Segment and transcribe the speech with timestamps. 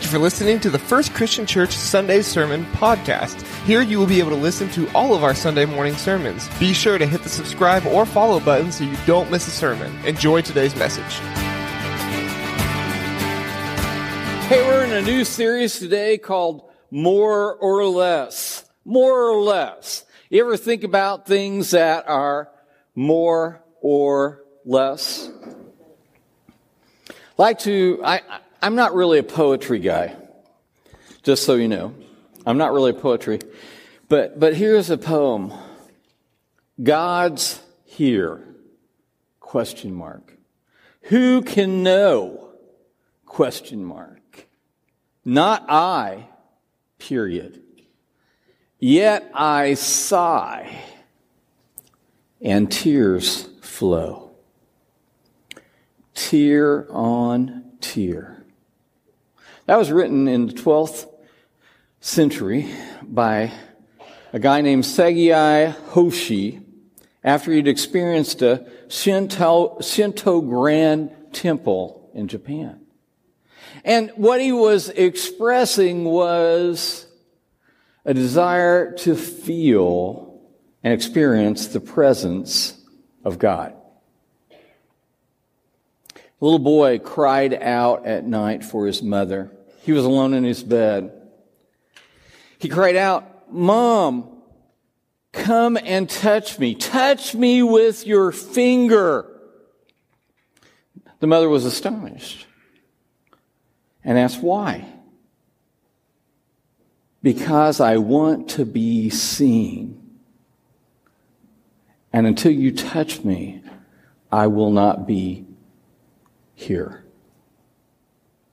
[0.00, 3.42] Thank you for listening to the First Christian Church Sunday Sermon Podcast.
[3.66, 6.48] Here you will be able to listen to all of our Sunday morning sermons.
[6.58, 9.94] Be sure to hit the subscribe or follow button so you don't miss a sermon.
[10.06, 11.18] Enjoy today's message.
[14.48, 18.64] Hey, we're in a new series today called More or Less.
[18.86, 20.06] More or less.
[20.30, 22.48] You ever think about things that are
[22.94, 25.28] more or less?
[27.36, 28.22] Like to, I,
[28.62, 30.16] I'm not really a poetry guy,
[31.22, 31.94] just so you know.
[32.44, 33.38] I'm not really a poetry.
[34.08, 35.52] But, but here's a poem.
[36.82, 38.46] God's here,
[39.38, 40.36] question mark.
[41.04, 42.50] Who can know,
[43.24, 44.46] question mark.
[45.24, 46.28] Not I,
[46.98, 47.62] period.
[48.78, 50.82] Yet I sigh
[52.40, 54.32] and tears flow.
[56.14, 58.39] Tear on tear.
[59.70, 61.08] That was written in the 12th
[62.00, 62.68] century
[63.04, 63.52] by
[64.32, 66.60] a guy named Saigai Hoshi
[67.22, 72.80] after he'd experienced a Shinto, Shinto Grand Temple in Japan.
[73.84, 77.06] And what he was expressing was
[78.04, 80.40] a desire to feel
[80.82, 82.76] and experience the presence
[83.22, 83.76] of God.
[85.32, 89.52] A little boy cried out at night for his mother.
[89.82, 91.12] He was alone in his bed.
[92.58, 94.42] He cried out, Mom,
[95.32, 96.74] come and touch me.
[96.74, 99.26] Touch me with your finger.
[101.20, 102.46] The mother was astonished
[104.04, 104.86] and asked, Why?
[107.22, 109.96] Because I want to be seen.
[112.12, 113.62] And until you touch me,
[114.32, 115.46] I will not be
[116.54, 117.04] here.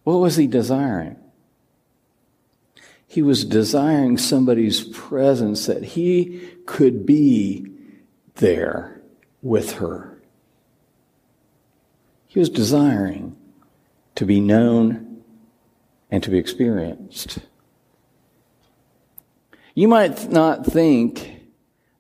[0.08, 1.18] What was he desiring?
[3.08, 7.74] He was desiring somebody's presence that he could be
[8.36, 9.02] there
[9.42, 10.18] with her.
[12.26, 13.36] He was desiring
[14.16, 15.24] to be known
[16.10, 17.40] and to be experienced.
[19.76, 21.42] You might not think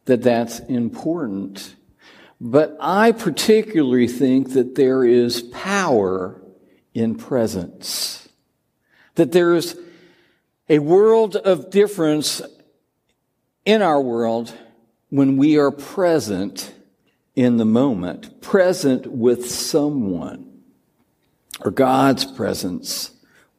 [0.06, 1.76] that that's important,
[2.40, 6.42] but I particularly think that there is power
[6.98, 8.28] in presence.
[9.16, 9.78] That there is
[10.68, 12.42] a world of difference
[13.66, 14.52] in our world
[15.10, 16.74] when we are present
[17.36, 20.64] in the moment, present with someone,
[21.64, 23.12] or God's presence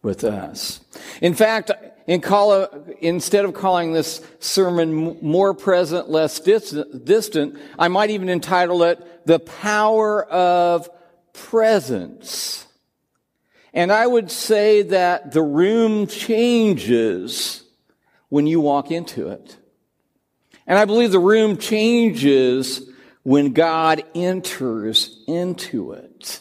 [0.03, 0.81] with us.
[1.23, 1.71] In fact,
[2.09, 2.67] in call,
[3.01, 9.39] instead of calling this sermon more present, less distant, I might even entitle it The
[9.39, 10.91] Power of
[11.33, 12.65] Presence.
[13.73, 17.63] And I would say that the room changes
[18.29, 19.57] when you walk into it.
[20.67, 22.89] And I believe the room changes
[23.23, 26.41] when God enters into it.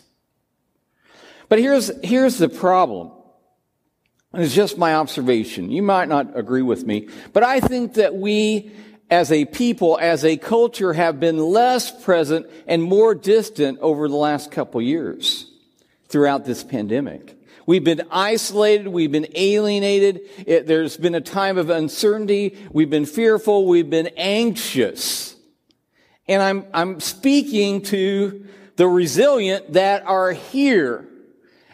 [1.49, 3.11] But here's, here's the problem.
[4.33, 5.71] And it's just my observation.
[5.71, 8.71] You might not agree with me, but I think that we
[9.09, 14.15] as a people, as a culture have been less present and more distant over the
[14.15, 15.49] last couple years
[16.09, 17.35] throughout this pandemic.
[17.65, 18.87] We've been isolated.
[18.87, 20.21] We've been alienated.
[20.45, 22.57] It, there's been a time of uncertainty.
[22.71, 23.67] We've been fearful.
[23.67, 25.35] We've been anxious.
[26.27, 28.47] And I'm, I'm speaking to
[28.77, 31.07] the resilient that are here.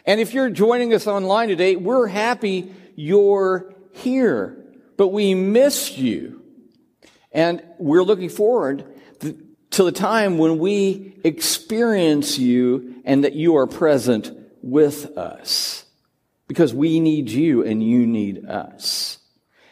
[0.04, 4.56] And if you're joining us online today, we're happy you're here,
[4.96, 6.42] but we miss you.
[7.32, 8.84] And we're looking forward
[9.74, 14.30] to the time when we experience you and that you are present
[14.62, 15.84] with us.
[16.46, 19.18] Because we need you and you need us.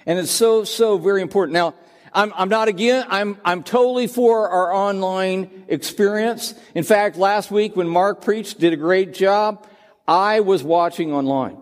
[0.04, 1.52] And it's so, so very important.
[1.54, 1.74] Now,
[2.12, 6.54] I'm, I'm not again, I'm, I'm totally for our online experience.
[6.74, 9.66] In fact, last week when Mark preached, did a great job.
[10.08, 11.58] I was watching online.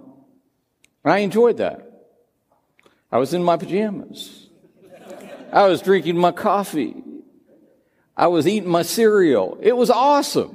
[1.05, 1.87] I enjoyed that.
[3.13, 4.49] I was in my pajamas.
[5.53, 7.03] I was drinking my coffee.
[8.21, 9.57] I was eating my cereal.
[9.63, 10.55] It was awesome.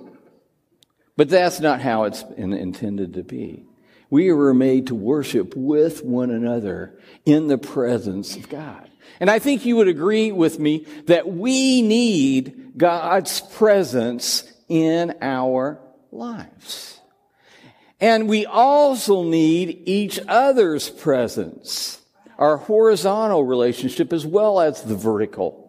[1.17, 3.65] But that's not how it's intended to be.
[4.11, 8.87] We were made to worship with one another in the presence of God.
[9.19, 15.79] And I think you would agree with me that we need God's presence in our
[16.11, 16.99] lives.
[17.99, 21.99] And we also need each other's presence,
[22.37, 25.64] our horizontal relationship as well as the vertical.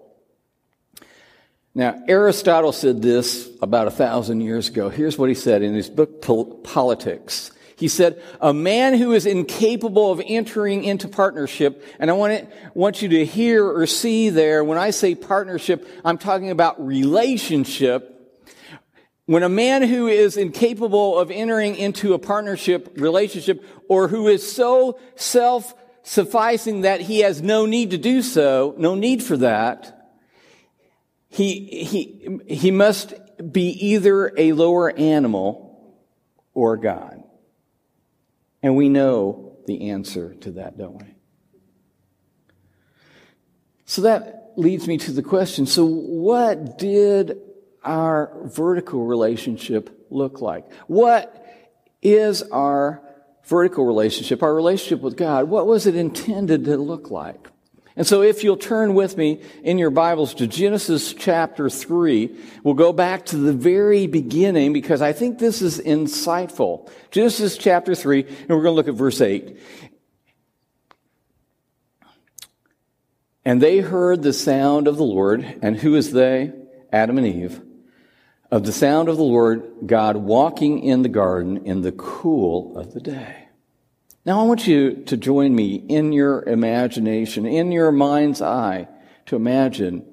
[1.77, 4.89] Now, Aristotle said this about a thousand years ago.
[4.89, 6.23] Here's what he said in his book,
[6.65, 7.51] Politics.
[7.77, 12.51] He said, a man who is incapable of entering into partnership, and I want, it,
[12.73, 18.41] want you to hear or see there, when I say partnership, I'm talking about relationship.
[19.27, 24.51] When a man who is incapable of entering into a partnership relationship, or who is
[24.51, 29.96] so self-sufficing that he has no need to do so, no need for that,
[31.37, 33.13] he, he, he must
[33.53, 35.95] be either a lower animal
[36.55, 37.23] or God.
[38.63, 41.15] And we know the answer to that, don't we?
[43.85, 47.39] So that leads me to the question so, what did
[47.85, 50.73] our vertical relationship look like?
[50.87, 51.45] What
[52.01, 53.03] is our
[53.45, 55.51] vertical relationship, our relationship with God?
[55.51, 57.51] What was it intended to look like?
[57.97, 62.75] And so if you'll turn with me in your Bibles to Genesis chapter 3, we'll
[62.75, 66.91] go back to the very beginning because I think this is insightful.
[67.11, 69.59] Genesis chapter 3, and we're going to look at verse 8.
[73.47, 76.53] And they heard the sound of the Lord, and who is they?
[76.93, 77.63] Adam and Eve.
[78.51, 82.93] Of the sound of the Lord God walking in the garden in the cool of
[82.93, 83.46] the day.
[84.27, 88.89] Now I want you to join me in your imagination, in your mind's eye,
[89.27, 90.05] to imagine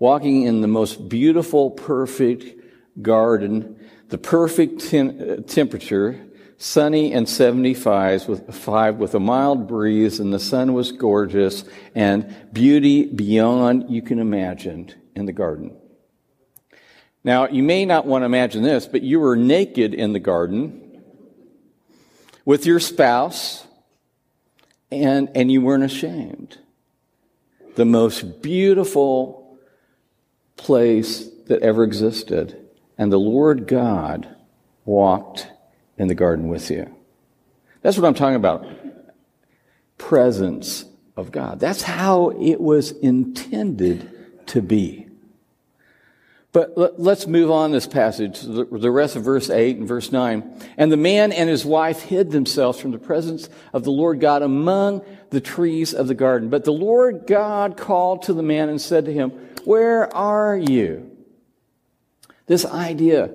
[0.00, 2.60] walking in the most beautiful, perfect
[3.00, 3.78] garden,
[4.08, 6.20] the perfect uh, temperature,
[6.58, 11.62] sunny and 75 with, five with a mild breeze, and the sun was gorgeous,
[11.94, 15.76] and beauty beyond you can imagine in the garden.
[17.22, 20.83] Now, you may not want to imagine this, but you were naked in the garden
[22.44, 23.66] with your spouse
[24.90, 26.58] and, and you weren't ashamed.
[27.74, 29.58] The most beautiful
[30.56, 32.56] place that ever existed.
[32.96, 34.28] And the Lord God
[34.84, 35.48] walked
[35.98, 36.94] in the garden with you.
[37.82, 38.66] That's what I'm talking about.
[39.98, 40.84] Presence
[41.16, 41.60] of God.
[41.60, 45.03] That's how it was intended to be.
[46.54, 50.56] But let's move on this passage, the rest of verse 8 and verse 9.
[50.76, 54.40] And the man and his wife hid themselves from the presence of the Lord God
[54.40, 56.50] among the trees of the garden.
[56.50, 59.30] But the Lord God called to the man and said to him,
[59.64, 61.10] Where are you?
[62.46, 63.34] This idea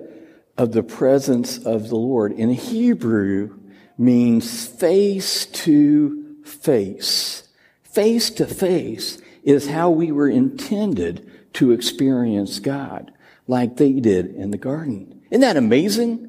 [0.56, 3.58] of the presence of the Lord in Hebrew
[3.98, 7.46] means face to face.
[7.82, 13.12] Face to face is how we were intended to experience God
[13.46, 15.22] like they did in the garden.
[15.30, 16.28] Isn't that amazing?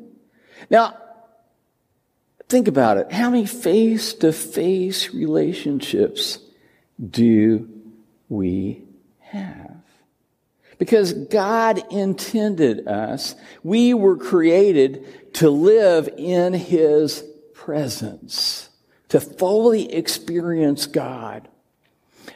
[0.70, 0.98] Now,
[2.50, 3.12] think about it.
[3.12, 6.40] How many face to face relationships
[7.00, 7.70] do
[8.30, 8.84] we
[9.20, 9.78] have?
[10.78, 18.70] Because God intended us, we were created to live in His presence,
[19.10, 21.48] to fully experience God.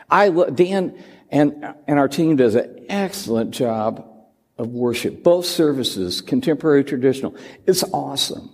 [0.10, 4.08] I, Dan, and, and our team does an excellent job
[4.58, 7.36] of worship, both services, contemporary, traditional.
[7.66, 8.52] It's awesome.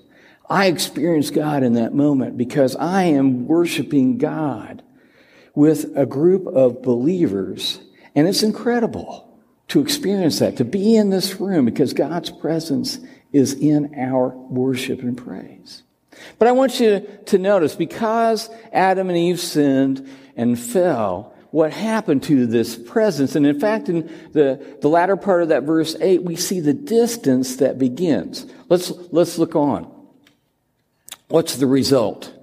[0.50, 4.84] I experience God in that moment because I am worshiping God
[5.56, 7.80] with a group of believers.
[8.16, 9.40] And it's incredible
[9.70, 13.00] to experience that, to be in this room because God's presence
[13.32, 15.84] is in our worship and praise.
[16.38, 22.24] But I want you to notice because Adam and Eve sinned and fell, what happened
[22.24, 23.36] to this presence.
[23.36, 26.74] And in fact, in the, the latter part of that verse 8, we see the
[26.74, 28.46] distance that begins.
[28.70, 29.94] Let's, let's look on.
[31.28, 32.34] What's the result?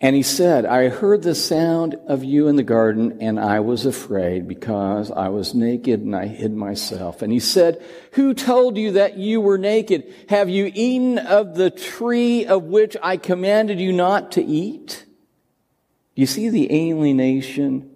[0.00, 3.86] And he said, I heard the sound of you in the garden, and I was
[3.86, 7.22] afraid because I was naked and I hid myself.
[7.22, 10.12] And he said, Who told you that you were naked?
[10.28, 15.06] Have you eaten of the tree of which I commanded you not to eat?
[16.14, 17.90] You see the alienation,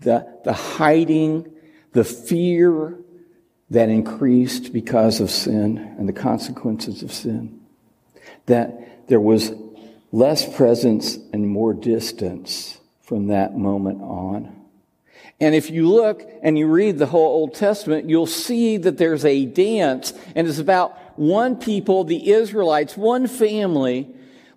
[0.00, 1.52] the, the hiding,
[1.92, 2.98] the fear
[3.70, 7.60] that increased because of sin and the consequences of sin.
[8.46, 9.52] That there was
[10.12, 14.60] less presence and more distance from that moment on.
[15.40, 19.24] And if you look and you read the whole Old Testament, you'll see that there's
[19.24, 24.14] a dance, and it's about one people, the Israelites, one family,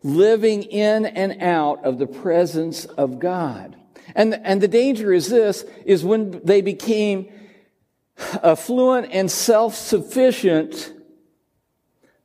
[0.07, 3.75] living in and out of the presence of God.
[4.15, 7.29] And, and the danger is this, is when they became
[8.41, 10.93] affluent and self-sufficient,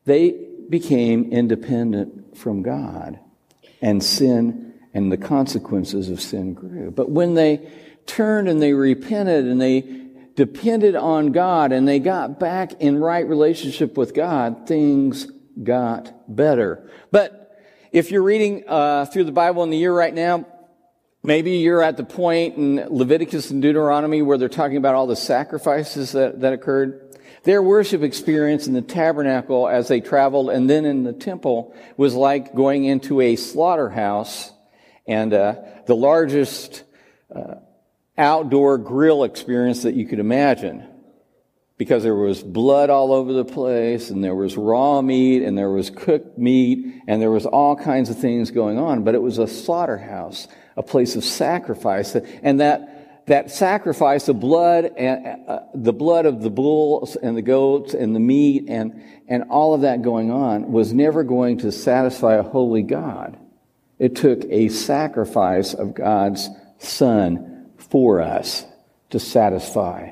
[0.04, 0.30] they
[0.68, 3.18] became independent from God.
[3.80, 6.92] And sin and the consequences of sin grew.
[6.92, 7.68] But when they
[8.06, 9.80] turned and they repented and they
[10.36, 15.26] depended on God and they got back in right relationship with God, things
[15.62, 16.88] got better.
[17.10, 17.41] But
[17.92, 20.46] if you're reading uh, through the Bible in the year right now,
[21.22, 25.14] maybe you're at the point in Leviticus and Deuteronomy where they're talking about all the
[25.14, 27.14] sacrifices that, that occurred.
[27.44, 32.14] Their worship experience in the tabernacle as they traveled and then in the temple was
[32.14, 34.50] like going into a slaughterhouse
[35.06, 35.56] and uh,
[35.87, 36.84] the largest
[37.34, 37.56] uh,
[38.16, 40.88] outdoor grill experience that you could imagine
[41.78, 45.70] because there was blood all over the place and there was raw meat and there
[45.70, 49.04] was cooked meat and there was all kinds of things going on.
[49.04, 52.14] But it was a slaughterhouse a place of sacrifice.
[52.14, 57.42] And that that sacrifice the blood and uh, the blood of the bulls and the
[57.42, 61.70] goats and the meat and and all of that going on was never going to
[61.70, 63.38] satisfy a holy god.
[63.98, 66.48] It took a sacrifice of god's
[66.78, 68.64] son for us
[69.10, 70.10] to satisfy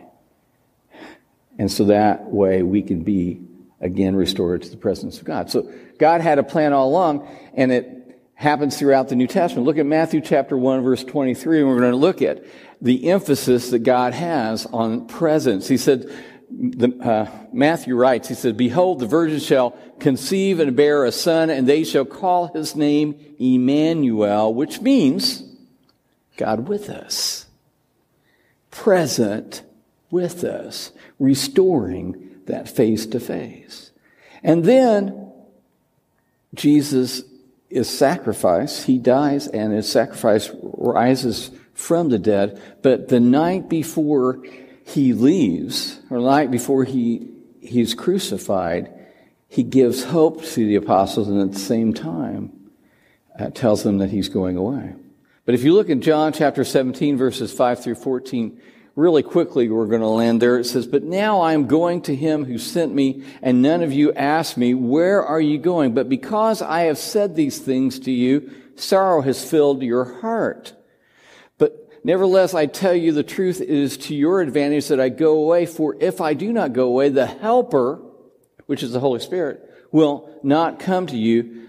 [1.61, 3.39] and so that way we can be
[3.83, 5.51] again restored to the presence of God.
[5.51, 9.67] So God had a plan all along, and it happens throughout the New Testament.
[9.67, 12.43] Look at Matthew chapter 1, verse 23, and we're going to look at
[12.81, 15.69] the emphasis that God has on presence.
[15.69, 16.11] He said,
[16.51, 21.51] the, uh, Matthew writes, he said, Behold, the virgin shall conceive and bear a son,
[21.51, 25.43] and they shall call his name Emmanuel, which means
[26.39, 27.45] God with us.
[28.71, 29.61] Present
[30.11, 33.91] with us restoring that face to face.
[34.43, 35.33] And then
[36.55, 37.23] Jesus
[37.69, 38.87] is sacrificed.
[38.87, 42.61] He dies and his sacrifice rises from the dead.
[42.83, 44.45] But the night before
[44.85, 47.29] he leaves, or the night before he,
[47.61, 48.93] he's crucified,
[49.49, 52.53] he gives hope to the apostles and at the same time
[53.39, 54.95] uh, tells them that he's going away.
[55.45, 58.61] But if you look in John chapter 17 verses 5 through 14,
[58.97, 60.59] really quickly we're going to land there.
[60.59, 63.93] It says, But now I am going to him who sent me, and none of
[63.93, 65.95] you asked me, Where are you going?
[65.95, 70.75] But because I have said these things to you, sorrow has filled your heart.
[71.59, 75.39] But nevertheless, I tell you the truth, it is to your advantage that I go
[75.39, 78.03] away, for if I do not go away, the Helper,
[78.67, 81.69] which is the Holy Spirit, will not come to you.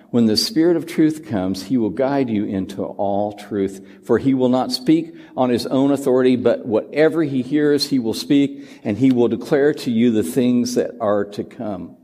[0.11, 4.03] When the Spirit of truth comes, he will guide you into all truth.
[4.03, 8.13] For he will not speak on his own authority, but whatever he hears, he will
[8.13, 11.95] speak, and he will declare to you the things that are to come.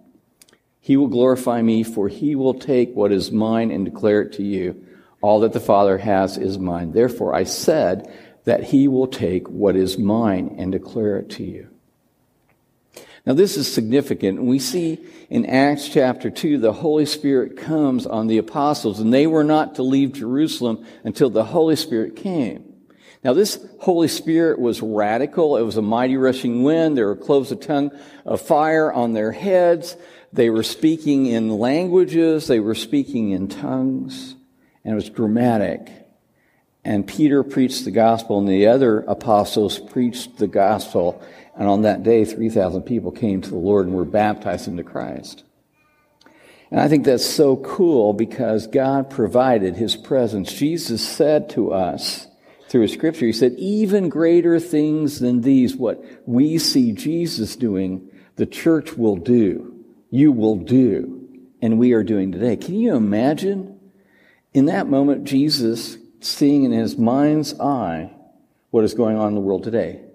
[0.79, 4.43] He will glorify me, for he will take what is mine and declare it to
[4.43, 4.85] you.
[5.21, 6.93] All that the Father has is mine.
[6.93, 8.09] Therefore, I said
[8.45, 11.66] that he will take what is mine and declare it to you.
[13.27, 14.41] Now, this is significant.
[14.41, 19.27] We see in Acts chapter 2, the Holy Spirit comes on the apostles, and they
[19.27, 22.63] were not to leave Jerusalem until the Holy Spirit came.
[23.25, 25.57] Now, this Holy Spirit was radical.
[25.57, 26.95] It was a mighty rushing wind.
[26.95, 27.91] There were cloves of tongue
[28.25, 29.97] of fire on their heads.
[30.31, 32.47] They were speaking in languages.
[32.47, 34.35] They were speaking in tongues.
[34.85, 36.06] And it was dramatic.
[36.87, 41.21] And Peter preached the gospel, and the other apostles preached the gospel.
[41.57, 45.43] And on that day, 3,000 people came to the Lord and were baptized into Christ.
[46.71, 50.53] And I think that's so cool because God provided his presence.
[50.53, 52.25] Jesus said to us
[52.69, 58.09] through his scripture, he said, even greater things than these, what we see Jesus doing,
[58.37, 59.83] the church will do.
[60.09, 61.27] You will do.
[61.61, 62.55] And we are doing today.
[62.55, 63.77] Can you imagine
[64.53, 68.11] in that moment Jesus seeing in his mind's eye
[68.71, 70.07] what is going on in the world today?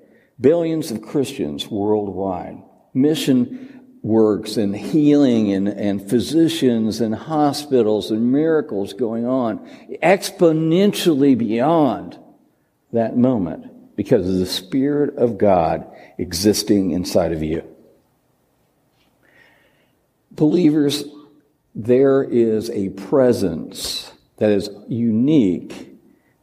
[0.42, 2.60] billions of Christians worldwide,
[2.92, 9.58] mission works and healing and, and physicians and hospitals and miracles going on
[10.02, 12.18] exponentially beyond
[12.92, 15.86] that moment because of the Spirit of God
[16.18, 17.62] existing inside of you.
[20.32, 21.04] Believers,
[21.74, 25.91] there is a presence that is unique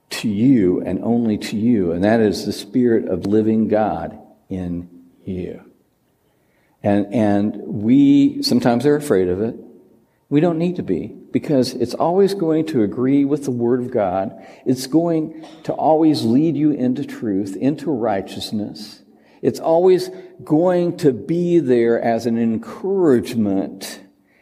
[0.09, 4.89] to you and only to you, and that is the Spirit of living God in
[5.23, 5.63] you.
[6.81, 9.55] And, and we sometimes are afraid of it.
[10.29, 13.91] We don't need to be because it's always going to agree with the Word of
[13.91, 14.45] God.
[14.65, 19.01] It's going to always lead you into truth, into righteousness.
[19.41, 20.09] It's always
[20.43, 24.01] going to be there as an encouragement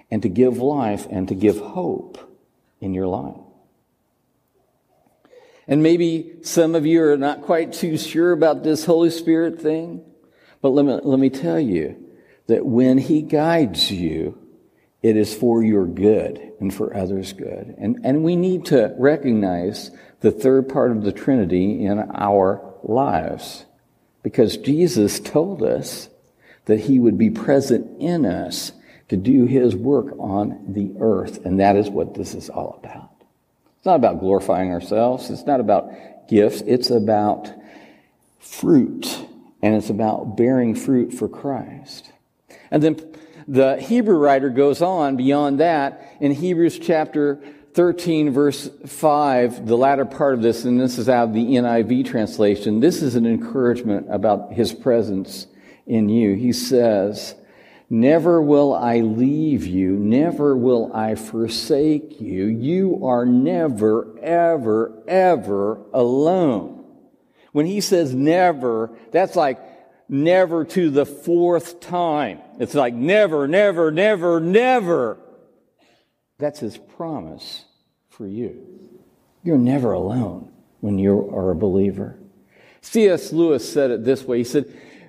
[0.09, 2.17] and to give life and to give hope
[2.81, 3.46] in your life.
[5.67, 10.03] And maybe some of you are not quite too sure about this Holy Spirit thing.
[10.61, 12.03] But let me, let me tell you
[12.47, 14.37] that when He guides you,
[15.01, 17.75] it is for your good and for others' good.
[17.77, 23.65] And, and we need to recognize the third part of the Trinity in our lives
[24.23, 26.09] because Jesus told us
[26.65, 28.71] that He would be present in us
[29.09, 31.45] to do His work on the earth.
[31.45, 33.06] And that is what this is all about.
[33.87, 35.29] Not about glorifying ourselves.
[35.29, 36.59] It's not about gifts.
[36.67, 37.49] It's about
[38.37, 39.07] fruit.
[39.61, 42.11] And it's about bearing fruit for Christ.
[42.69, 42.99] And then
[43.47, 47.39] the Hebrew writer goes on beyond that in Hebrews chapter
[47.75, 52.07] 13, verse 5, the latter part of this, and this is out of the NIV
[52.07, 52.81] translation.
[52.81, 55.47] This is an encouragement about his presence
[55.85, 56.35] in you.
[56.35, 57.35] He says,
[57.89, 62.45] Never will I leave you, never will I forsake you.
[62.45, 66.85] You are never, ever, ever alone.
[67.53, 69.59] When he says never, that's like
[70.09, 72.39] never to the fourth time.
[72.59, 75.17] It's like never, never, never, never.
[76.39, 77.65] That's his promise
[78.09, 78.89] for you.
[79.43, 80.51] You're never alone
[80.81, 82.19] when you are a believer.
[82.81, 83.31] C.S.
[83.31, 84.39] Lewis said it this way.
[84.39, 84.65] He said,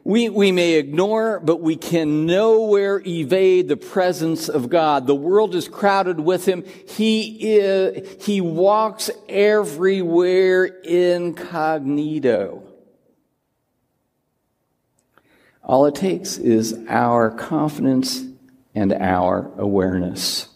[0.09, 5.07] we, we may ignore, but we can nowhere evade the presence of God.
[5.07, 6.65] The world is crowded with Him.
[6.89, 12.63] He is, He walks everywhere incognito.
[15.63, 18.25] All it takes is our confidence
[18.75, 20.49] and our awareness.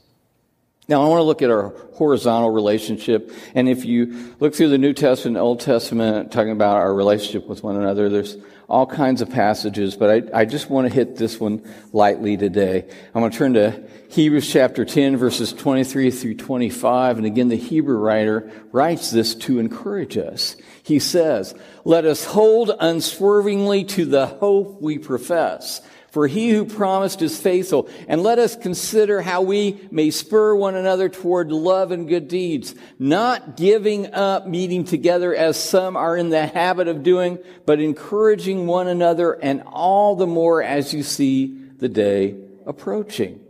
[0.93, 3.33] Now, I want to look at our horizontal relationship.
[3.55, 7.63] And if you look through the New Testament Old Testament, talking about our relationship with
[7.63, 8.37] one another, there's
[8.69, 12.85] all kinds of passages, but I, I just want to hit this one lightly today.
[13.15, 17.17] I'm going to turn to Hebrews chapter 10, verses 23 through 25.
[17.17, 20.57] And again, the Hebrew writer writes this to encourage us.
[20.83, 21.55] He says,
[21.87, 25.81] Let us hold unswervingly to the hope we profess.
[26.13, 27.89] For he who promised is faithful.
[28.07, 32.75] And let us consider how we may spur one another toward love and good deeds,
[32.99, 38.67] not giving up meeting together as some are in the habit of doing, but encouraging
[38.67, 41.47] one another and all the more as you see
[41.79, 43.41] the day approaching.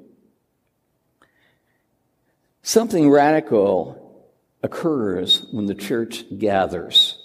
[2.63, 4.25] Something radical
[4.63, 7.19] occurs when the church gathers.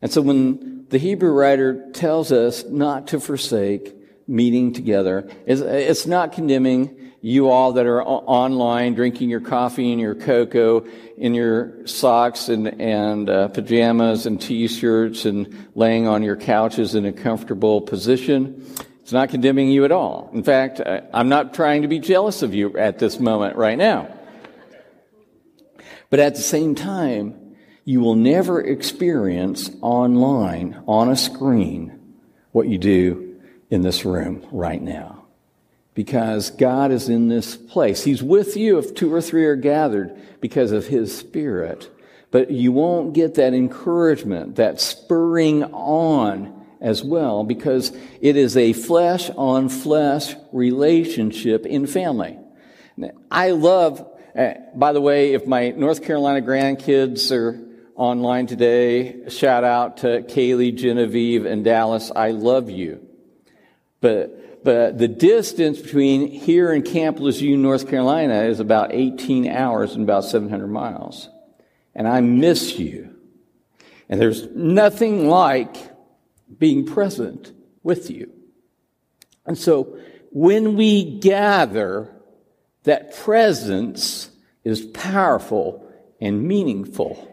[0.00, 3.99] And so when the Hebrew writer tells us not to forsake,
[4.30, 5.28] meeting together.
[5.44, 10.86] It's, it's not condemning you all that are online drinking your coffee and your cocoa
[11.18, 17.04] in your socks and, and uh, pajamas and t-shirts and laying on your couches in
[17.04, 18.64] a comfortable position.
[19.02, 20.30] It's not condemning you at all.
[20.32, 20.80] In fact,
[21.12, 24.16] I'm not trying to be jealous of you at this moment right now.
[26.08, 32.14] But at the same time, you will never experience online, on a screen,
[32.52, 33.29] what you do
[33.70, 35.24] in this room right now.
[35.94, 38.04] Because God is in this place.
[38.04, 41.90] He's with you if two or three are gathered because of His Spirit.
[42.30, 48.72] But you won't get that encouragement, that spurring on as well, because it is a
[48.72, 52.38] flesh on flesh relationship in family.
[53.30, 54.06] I love,
[54.36, 57.60] uh, by the way, if my North Carolina grandkids are
[57.96, 62.10] online today, shout out to Kaylee, Genevieve, and Dallas.
[62.14, 63.06] I love you.
[64.00, 69.94] But, but the distance between here and Camp Lejeune, North Carolina is about 18 hours
[69.94, 71.28] and about 700 miles.
[71.94, 73.14] And I miss you.
[74.08, 75.76] And there's nothing like
[76.58, 78.32] being present with you.
[79.46, 79.98] And so
[80.30, 82.10] when we gather,
[82.84, 84.30] that presence
[84.64, 87.26] is powerful and meaningful.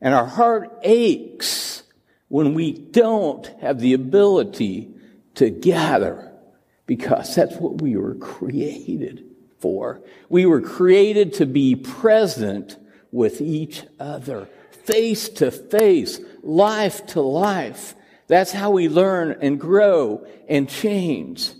[0.00, 1.82] And our heart aches
[2.28, 4.95] when we don't have the ability
[5.36, 6.32] to gather
[6.86, 9.24] because that's what we were created
[9.58, 10.02] for.
[10.28, 12.76] We were created to be present
[13.12, 14.48] with each other,
[14.84, 17.94] face to face, life to life.
[18.28, 21.50] That's how we learn and grow and change.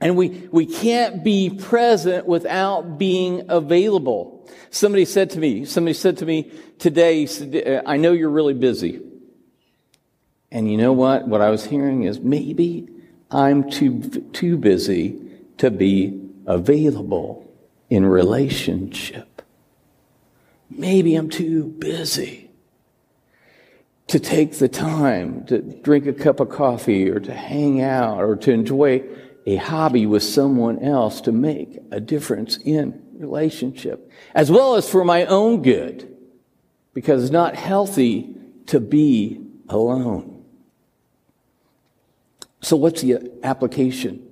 [0.00, 4.50] And we, we can't be present without being available.
[4.70, 9.00] Somebody said to me, somebody said to me today, I know you're really busy.
[10.52, 11.26] And you know what?
[11.26, 12.86] What I was hearing is maybe
[13.30, 14.00] I'm too,
[14.32, 15.18] too busy
[15.56, 17.50] to be available
[17.88, 19.40] in relationship.
[20.68, 22.50] Maybe I'm too busy
[24.08, 28.36] to take the time to drink a cup of coffee or to hang out or
[28.36, 29.02] to enjoy
[29.46, 35.02] a hobby with someone else to make a difference in relationship, as well as for
[35.02, 36.08] my own good.
[36.94, 38.36] because it's not healthy
[38.66, 40.31] to be alone.
[42.62, 44.28] So, what's the application?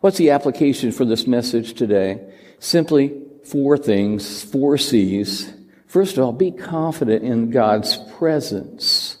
[0.00, 2.32] What's the application for this message today?
[2.58, 5.52] Simply four things, four C's.
[5.86, 9.18] First of all, be confident in God's presence.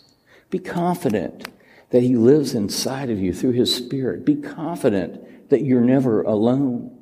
[0.50, 1.48] Be confident
[1.90, 4.24] that He lives inside of you through His Spirit.
[4.24, 6.96] Be confident that you're never alone.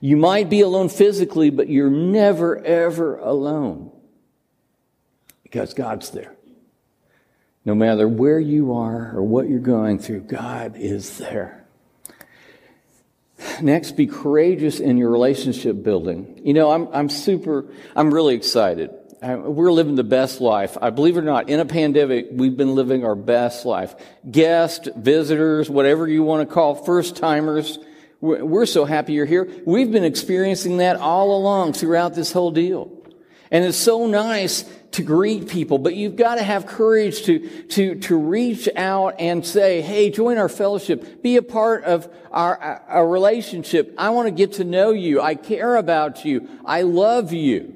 [0.00, 3.90] You might be alone physically, but you're never, ever alone
[5.42, 6.36] because God's there.
[7.64, 11.64] No matter where you are or what you're going through, God is there.
[13.60, 16.40] Next, be courageous in your relationship building.
[16.44, 18.90] You know, I'm, I'm super, I'm really excited.
[19.22, 20.76] We're living the best life.
[20.80, 23.94] I believe it or not, in a pandemic, we've been living our best life.
[24.30, 27.78] Guests, visitors, whatever you want to call, first timers.
[28.20, 29.50] We're so happy you're here.
[29.66, 32.90] We've been experiencing that all along throughout this whole deal.
[33.50, 37.96] And it's so nice to greet people, but you've got to have courage to, to,
[37.96, 41.20] to reach out and say, hey, join our fellowship.
[41.22, 43.94] Be a part of our, our relationship.
[43.98, 45.20] I want to get to know you.
[45.20, 46.48] I care about you.
[46.64, 47.74] I love you.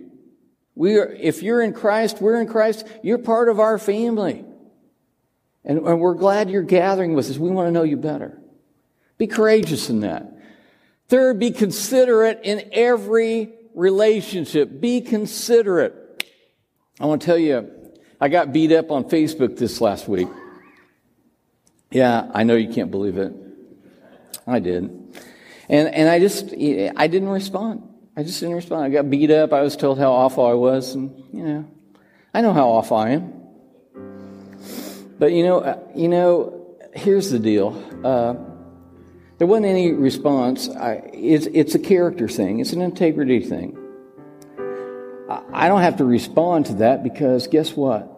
[0.77, 4.45] We are, if you're in Christ, we're in Christ, you're part of our family.
[5.65, 7.37] And, and we're glad you're gathering with us.
[7.37, 8.41] We want to know you better.
[9.19, 10.39] Be courageous in that.
[11.09, 14.81] Third, be considerate in every relationship.
[14.81, 16.08] Be considerate.
[17.01, 17.71] I want to tell you,
[18.21, 20.29] I got beat up on Facebook this last week.
[21.91, 23.33] Yeah, I know you can't believe it.
[24.47, 24.85] I did.
[25.69, 27.83] And, and I just, I didn't respond.
[28.17, 28.85] I just didn't respond.
[28.85, 29.53] I got beat up.
[29.53, 30.95] I was told how awful I was.
[30.95, 31.71] And, you know,
[32.35, 33.33] I know how awful I am.
[35.19, 37.81] But, you know, uh, you know, here's the deal.
[38.05, 38.35] Uh,
[39.39, 40.69] there wasn't any response.
[40.69, 42.59] I, it's, it's a character thing.
[42.59, 43.79] It's an integrity thing.
[45.29, 48.15] I don't have to respond to that because guess what?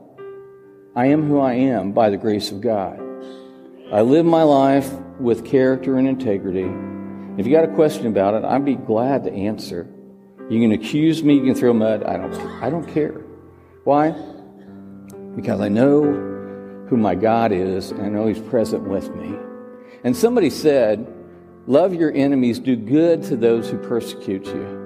[0.94, 3.00] I am who I am by the grace of God.
[3.92, 6.70] I live my life with character and integrity.
[7.36, 9.88] If you got a question about it, I'd be glad to answer.
[10.48, 12.04] You can accuse me, you can throw mud.
[12.04, 13.22] I don't, I don't care.
[13.82, 14.10] Why?
[15.34, 16.02] Because I know
[16.88, 19.36] who my God is and I know He's present with me.
[20.04, 21.12] And somebody said,
[21.66, 24.80] Love your enemies, do good to those who persecute you.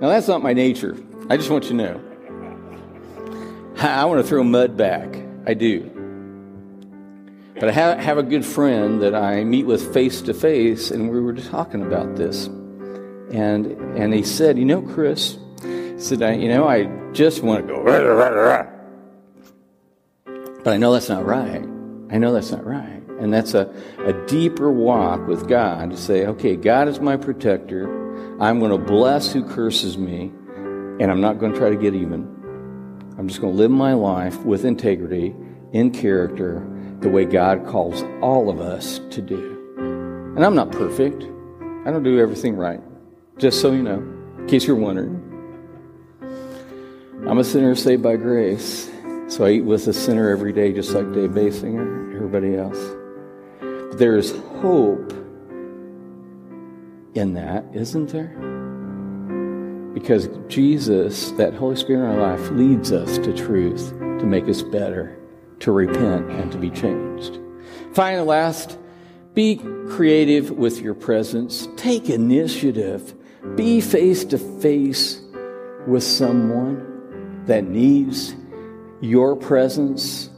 [0.00, 0.96] Now, that's not my nature.
[1.30, 2.00] I just want you to know.
[3.78, 5.14] I want to throw mud back.
[5.46, 5.90] I do.
[7.54, 11.20] But I have, a good friend that I meet with face to face, and we
[11.20, 12.46] were talking about this.
[12.46, 17.66] And, and he said, You know, Chris, he said, I, You know, I just want
[17.66, 18.66] to go, rah, rah, rah,
[20.64, 21.62] but I know that's not right.
[22.10, 23.02] I know that's not right.
[23.20, 27.86] And that's a, a deeper walk with God to say, okay, God is my protector.
[28.40, 30.32] I'm going to bless who curses me
[31.00, 32.22] and I'm not going to try to get even.
[33.18, 35.34] I'm just going to live my life with integrity,
[35.72, 36.66] in character,
[37.00, 39.74] the way God calls all of us to do.
[40.36, 41.24] And I'm not perfect.
[41.84, 42.80] I don't do everything right.
[43.38, 43.98] Just so you know,
[44.38, 45.24] in case you're wondering.
[47.28, 48.90] I'm a sinner saved by grace.
[49.28, 52.78] So I eat with a sinner every day, just like Dave Basinger, everybody else.
[53.60, 55.12] But there is hope
[57.14, 58.57] in that, isn't there?
[59.94, 64.62] Because Jesus, that Holy Spirit in our life, leads us to truth to make us
[64.62, 65.16] better,
[65.60, 67.38] to repent, and to be changed.
[67.92, 68.78] Finally, last,
[69.34, 69.56] be
[69.88, 71.68] creative with your presence.
[71.76, 73.14] Take initiative.
[73.56, 75.20] Be face to face
[75.86, 78.34] with someone that needs
[79.00, 80.28] your presence,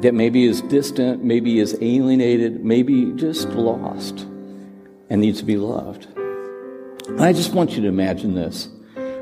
[0.00, 4.26] that maybe is distant, maybe is alienated, maybe just lost
[5.08, 6.08] and needs to be loved.
[7.18, 8.68] I just want you to imagine this.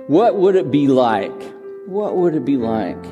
[0.07, 1.43] What would it be like?
[1.87, 3.03] What would it be like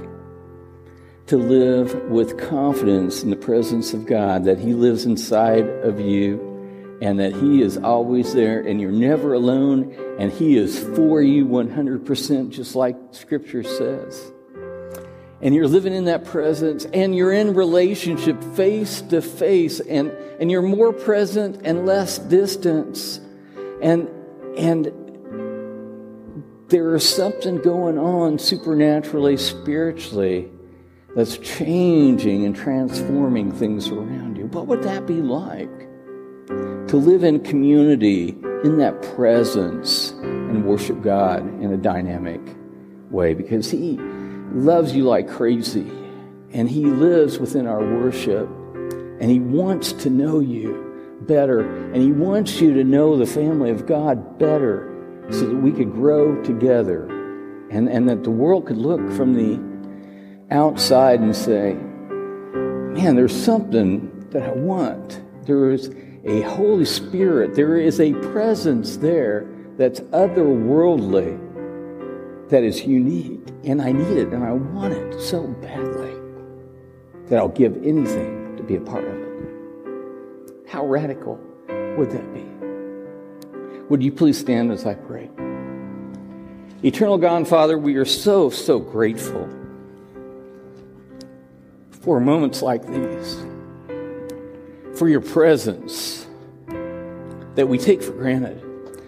[1.26, 6.98] to live with confidence in the presence of God that He lives inside of you
[7.00, 11.46] and that He is always there and you're never alone and He is for you
[11.46, 14.32] 100%, just like Scripture says?
[15.40, 20.50] And you're living in that presence and you're in relationship face to face and, and
[20.50, 23.20] you're more present and less distance.
[23.80, 24.08] And
[24.58, 24.92] and
[26.68, 30.50] there is something going on supernaturally, spiritually,
[31.14, 34.46] that's changing and transforming things around you.
[34.46, 35.70] What would that be like?
[36.88, 38.30] To live in community,
[38.64, 42.40] in that presence, and worship God in a dynamic
[43.10, 43.96] way because He
[44.52, 45.90] loves you like crazy
[46.52, 48.48] and He lives within our worship
[49.20, 50.87] and He wants to know you
[51.22, 51.60] better.
[51.92, 54.94] And He wants you to know the family of God better
[55.30, 57.06] so that we could grow together
[57.70, 59.60] And, and that the world could look from the
[60.50, 65.20] outside and say, man, there's something that I want.
[65.44, 65.90] There is
[66.24, 67.54] a Holy Spirit.
[67.54, 71.38] There is a presence there that's otherworldly,
[72.48, 73.40] that is unique.
[73.64, 76.14] And I need it and I want it so badly
[77.26, 79.27] that I'll give anything to be a part of it.
[80.68, 81.40] How radical
[81.96, 82.44] would that be?
[83.88, 85.30] Would you please stand as I pray?
[86.84, 89.48] Eternal God Father, we are so, so grateful
[91.90, 93.36] for moments like these,
[94.94, 96.26] for your presence
[97.54, 98.62] that we take for granted.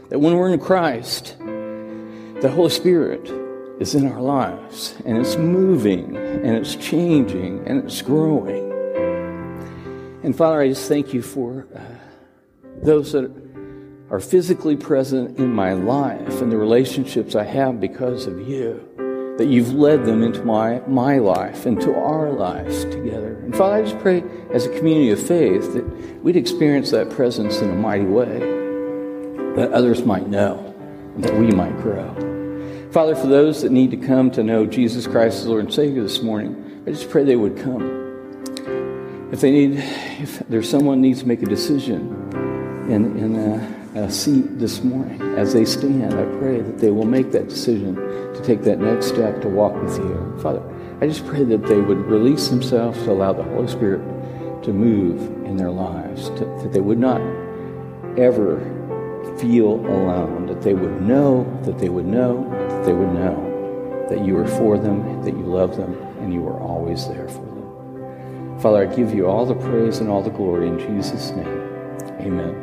[0.09, 3.31] That when we're in Christ, the Holy Spirit
[3.81, 8.70] is in our lives and it's moving and it's changing and it's growing.
[10.23, 11.81] And Father, I just thank you for uh,
[12.83, 13.31] those that
[14.11, 18.87] are physically present in my life and the relationships I have because of you.
[19.39, 23.37] That you've led them into my, my life, into our lives together.
[23.37, 25.85] And Father, I just pray as a community of faith that
[26.23, 28.39] we'd experience that presence in a mighty way,
[29.57, 30.75] that others might know,
[31.15, 32.15] and that we might grow.
[32.93, 36.03] Father, for those that need to come to know Jesus Christ as Lord and Savior
[36.03, 38.00] this morning, I just pray they would come.
[39.33, 39.79] If they need,
[40.19, 42.01] if there's someone needs to make a decision
[42.89, 47.07] in, in a, a seat this morning, as they stand, I pray that they will
[47.07, 50.39] make that decision to take that next step to walk with you.
[50.43, 50.61] Father,
[51.01, 54.01] I just pray that they would release themselves to allow the Holy Spirit
[54.65, 57.21] to move in their lives, to, that they would not
[58.19, 58.59] ever
[59.39, 64.25] feel alone, that they would know, that they would know, that they would know that
[64.27, 67.50] you are for them, that you love them, and you are always there for them.
[68.61, 71.47] Father, I give you all the praise and all the glory in Jesus' name.
[72.21, 72.55] Amen.